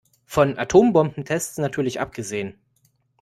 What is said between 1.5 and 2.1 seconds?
natürlich